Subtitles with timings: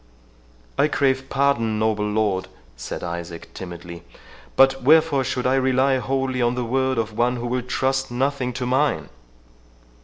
[0.79, 4.01] "I crave pardon, noble lord," said Isaac timidly,
[4.55, 8.51] "but wherefore should I rely wholly on the word of one who will trust nothing
[8.53, 9.09] to mine?"